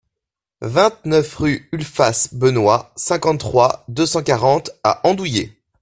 [0.63, 5.55] vingt-neuf rue Ulphace Benoit, cinquante-trois, deux cent quarante à Andouillé